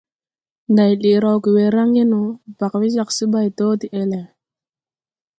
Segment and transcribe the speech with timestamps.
[0.71, 2.21] Nday lɛʼ rawge we raŋge no,
[2.57, 4.19] bag we jag se ɓay do de-ɛle.